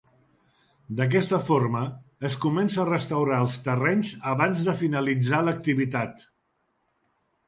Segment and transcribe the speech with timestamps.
[0.99, 1.81] D'aquesta forma,
[2.29, 6.25] es comença a restaurar els terrenys abans de finalitzar l'activitat.